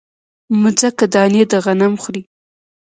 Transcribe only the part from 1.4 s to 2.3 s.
د غنم خوري